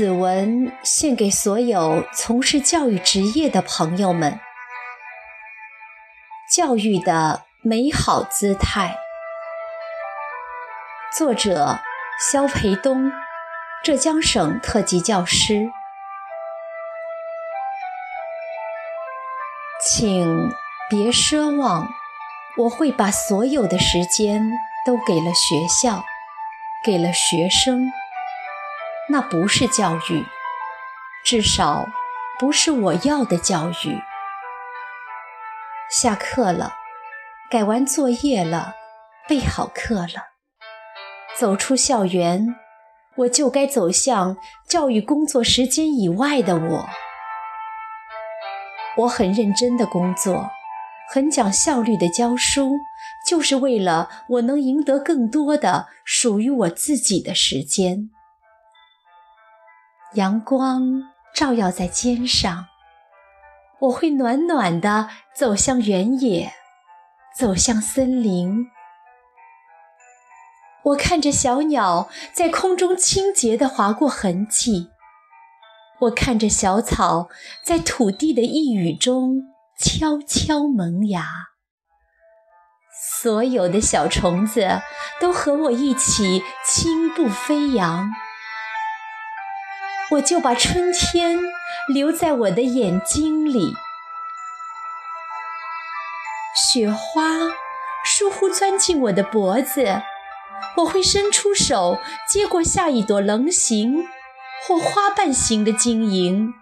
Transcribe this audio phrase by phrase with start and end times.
[0.00, 4.40] 此文献给所有从事教育职业的朋友们。
[6.50, 8.96] 教育的美好姿态，
[11.18, 11.80] 作者
[12.18, 13.12] 肖培东，
[13.84, 15.68] 浙江省特级教师。
[19.86, 20.50] 请
[20.88, 21.86] 别奢望
[22.56, 24.50] 我会把所有的时间
[24.86, 26.02] 都给了学校，
[26.82, 27.92] 给了学生。
[29.12, 30.24] 那不是教育，
[31.24, 31.84] 至少
[32.38, 34.00] 不是我要的教育。
[35.90, 36.74] 下课了，
[37.50, 38.74] 改完作业了，
[39.28, 40.28] 备好课了，
[41.36, 42.54] 走出校园，
[43.16, 44.36] 我就该走向
[44.68, 46.88] 教育工作时间以外的我。
[48.98, 50.50] 我很认真的工作，
[51.12, 52.78] 很讲效率的教书，
[53.28, 58.10] 就是为了我能赢得更多的属于我自己的时间。
[60.14, 62.66] 阳光照耀在肩上，
[63.78, 66.52] 我会暖暖地走向原野，
[67.36, 68.66] 走向森林。
[70.82, 74.90] 我看着小鸟在空中清洁地划过痕迹，
[76.00, 77.28] 我看着小草
[77.64, 79.36] 在土地的一语中
[79.78, 81.24] 悄悄萌芽。
[83.20, 84.80] 所有的小虫子
[85.20, 88.10] 都和我一起轻步飞扬。
[90.12, 91.38] 我就把春天
[91.88, 93.74] 留在我的眼睛里。
[96.72, 97.38] 雪花
[98.04, 100.02] 疏忽钻进我的脖子，
[100.78, 104.04] 我会伸出手接过下一朵棱形
[104.66, 106.52] 或花瓣形的晶莹，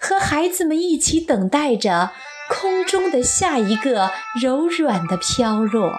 [0.00, 2.12] 和孩子们一起等待着
[2.48, 4.10] 空中的下一个
[4.40, 5.98] 柔软的飘落，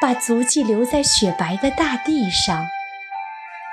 [0.00, 2.66] 把足迹留在雪白的大地上。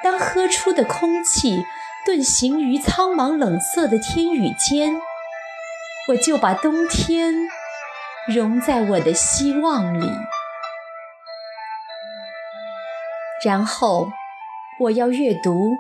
[0.04, 1.66] 当喝出的空气
[2.08, 5.00] 遁形于苍茫冷色的天宇间，
[6.10, 7.34] 我就把冬天
[8.28, 10.10] 融在我的希望里。
[13.44, 14.10] 然后，
[14.80, 15.78] 我要阅读，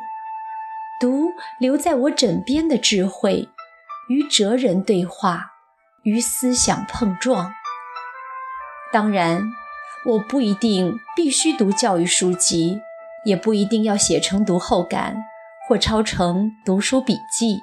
[1.00, 3.50] 读留在我枕边的智慧，
[4.09, 5.52] 与哲人对话，
[6.03, 7.53] 与思想碰撞。
[8.91, 9.44] 当然，
[10.06, 12.81] 我不一定必须读教育书籍。
[13.25, 15.18] 也不一定要写成读后感
[15.68, 17.62] 或抄成读书笔记。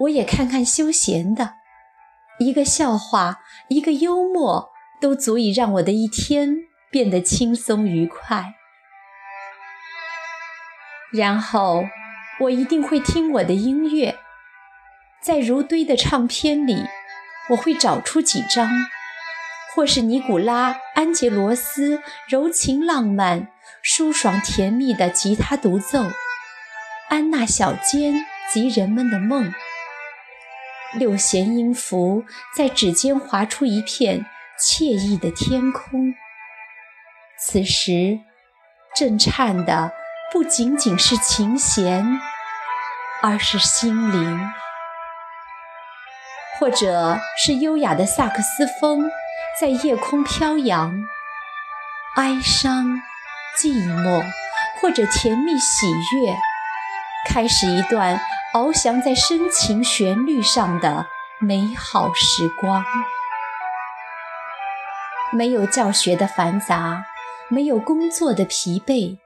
[0.00, 1.54] 我也看看休闲的，
[2.38, 6.56] 一个笑话，一个幽默，都足以让我的一天
[6.90, 8.54] 变得轻松愉快。
[11.12, 11.84] 然后，
[12.40, 14.16] 我一定会听我的音乐，
[15.20, 16.84] 在如堆的唱片里，
[17.50, 18.68] 我会找出几张。
[19.74, 23.48] 或是尼古拉·安杰罗斯柔情浪漫、
[23.82, 26.04] 舒爽甜蜜的吉他独奏，
[27.08, 29.52] 安娜小尖及人们的梦，
[30.94, 32.24] 六弦音符
[32.56, 34.26] 在指尖划出一片
[34.60, 36.14] 惬意的天空。
[37.38, 38.20] 此时，
[38.94, 39.92] 震颤的
[40.32, 42.20] 不仅仅是琴弦，
[43.22, 44.50] 而是心灵，
[46.58, 49.10] 或者是优雅的萨克斯风。
[49.60, 50.94] 在夜空飘扬，
[52.16, 53.02] 哀伤、
[53.56, 53.68] 寂
[54.02, 54.24] 寞，
[54.80, 56.34] 或者甜蜜喜悦，
[57.28, 58.18] 开始一段
[58.54, 61.06] 翱翔在深情旋律上的
[61.38, 62.82] 美好时光。
[65.32, 67.04] 没有教学的繁杂，
[67.50, 69.18] 没有工作的疲惫，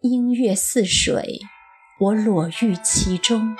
[0.00, 1.40] 音乐似水，
[2.00, 3.56] 我裸浴其中。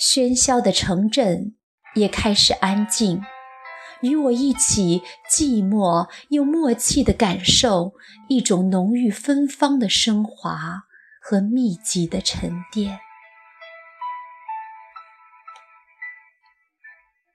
[0.00, 1.54] 喧嚣的城镇
[1.94, 3.22] 也开始安静。
[4.02, 7.92] 与我一起寂寞又默契地感受
[8.28, 10.84] 一种浓郁芬芳的升华
[11.20, 12.98] 和密集的沉淀。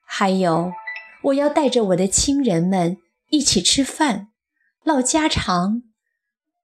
[0.06, 0.72] 还有，
[1.24, 2.98] 我要带着我的亲人们
[3.30, 4.30] 一起吃饭、
[4.84, 5.84] 唠家常，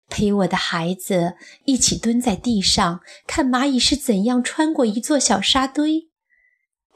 [0.08, 6.08] 陪我的孩子一起蹲在地上看蚂蚁是怎样穿过一座小沙堆。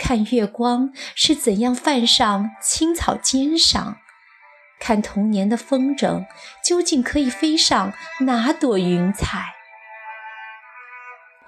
[0.00, 3.98] 看月光是怎样泛上青草尖上，
[4.80, 6.24] 看童年的风筝
[6.64, 9.54] 究竟可以飞上哪朵云彩？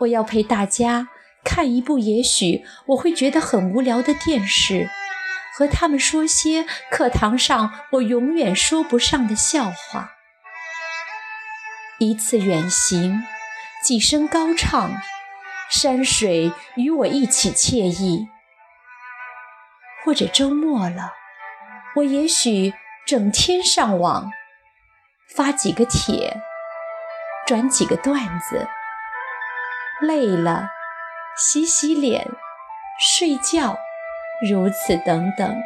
[0.01, 1.09] 我要陪大家
[1.43, 4.91] 看一部也许我会觉得很无聊的电视，
[5.57, 10.11] 和他们说些课堂上我永远说不上的笑话。
[11.99, 13.23] 一次远行，
[13.83, 15.01] 几声高唱，
[15.71, 18.29] 山水与我一起惬意。
[20.05, 21.13] 或者周末了，
[21.97, 22.75] 我也许
[23.07, 24.31] 整天上网，
[25.35, 26.41] 发几个帖，
[27.47, 28.69] 转几个段子，
[30.01, 30.69] 累了
[31.37, 32.29] 洗洗脸、
[32.99, 33.79] 睡觉，
[34.51, 35.63] 如此等等。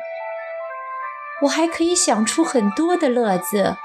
[1.42, 3.76] 我还可以想出很多的乐子，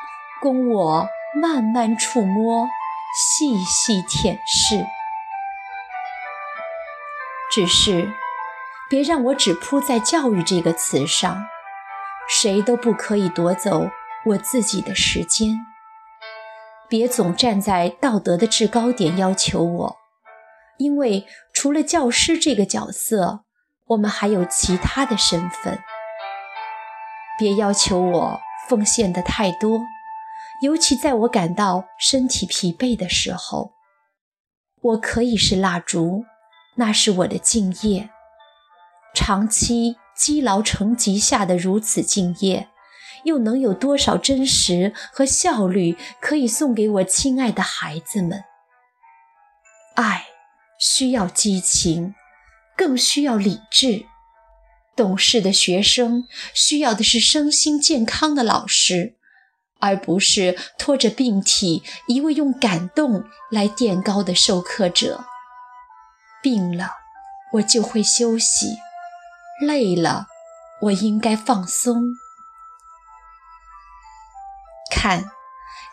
[0.41, 2.67] 供我慢慢触摸、
[3.13, 4.85] 细细舔舐。
[7.51, 8.09] 只是，
[8.91, 11.45] 别让我只扑在“教育”这个词上，
[12.27, 13.89] 谁都不可以夺走
[14.25, 15.65] 我自己的时间。
[16.89, 19.95] 别总站在道德的制高点要求我，
[20.77, 23.45] 因为除了教师这个角色，
[23.85, 25.79] 我们还有其他的身份。
[27.39, 29.79] 别要求我奉献的太多，
[30.63, 33.71] 尤其在我感到身体疲惫的时候。
[34.81, 36.25] 我可以是蜡烛，
[36.75, 38.09] 那是我的敬业。
[39.13, 42.69] 长期积劳成疾下的如此敬业，
[43.23, 48.43] 又能有多少真实和效率可以送给我亲爱的孩子们？
[49.95, 50.25] 爱
[50.79, 52.15] 需要激情，
[52.77, 54.05] 更需要理智。
[54.95, 59.15] 懂事的学生需要的是身心健康的老师，
[59.79, 65.25] 而不是拖着病体、一味用感动来垫高的授课者。
[66.43, 66.91] 病了，
[67.53, 68.67] 我就会休息；
[69.61, 70.25] 累了，
[70.81, 72.15] 我应该放松。
[74.91, 75.31] 看，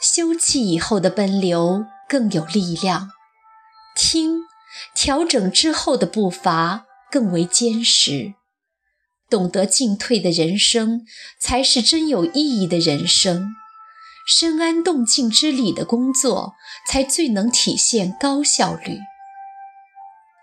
[0.01, 3.11] 休憩以后的奔流更有力量；
[3.95, 4.41] 听，
[4.95, 8.35] 调整之后的步伐更为坚实。
[9.31, 11.05] 懂得进退的人生，
[11.39, 13.55] 才是真有意义的人生。
[14.27, 16.55] 深谙动静之理的工作，
[16.87, 18.99] 才最能体现高效率。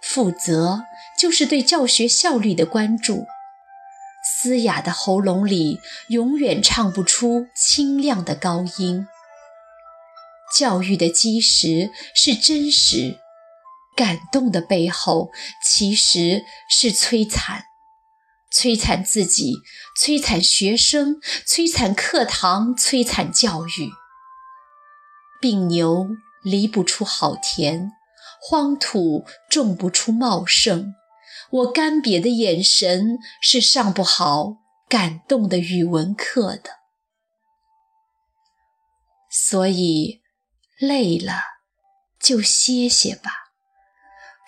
[0.08, 0.84] 负责
[1.18, 3.26] 就是对教学效率的关注。
[4.24, 5.80] 嘶哑的喉咙里，
[6.10, 9.08] 永远唱不出清亮的高音。
[10.56, 13.20] 教育的基石是真实，
[13.96, 15.32] 感动的背后
[15.64, 17.64] 其实是摧残。
[18.54, 19.56] 摧残自己，
[20.00, 23.92] 摧残学生，摧残课堂，摧残教育。
[25.42, 26.08] 病牛
[26.42, 27.92] 离不出好田，
[28.48, 30.94] 荒土种不出茂盛。
[31.50, 34.58] 我干瘪的眼神是上不好
[34.88, 36.70] 感动的语文课的。
[39.32, 40.22] 所以，
[40.78, 41.42] 累了
[42.20, 43.32] 就歇歇吧，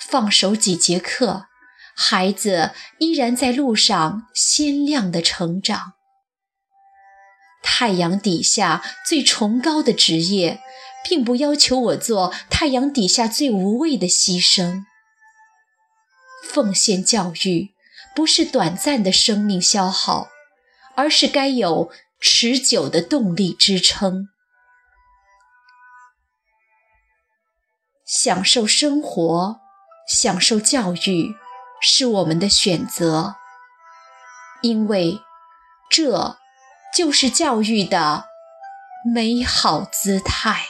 [0.08, 1.48] 放手几节课。
[1.96, 5.94] 孩子依然在路上鲜亮的成长。
[7.64, 10.62] 太阳底下最崇高的职业，
[11.08, 14.84] 并不要求我做太阳底下最无谓的牺牲。
[16.44, 17.70] 奉献教育，
[18.16, 20.28] 不是短暂的生命消耗，
[20.96, 24.30] 而是该有持久的动力支撑。
[28.06, 29.60] 享受生活，
[30.08, 31.36] 享受教育。
[31.80, 33.36] 是我们的选择，
[34.64, 35.22] 因为
[35.92, 36.38] 这
[36.96, 38.26] 就是教育的
[39.14, 40.66] 美好姿态。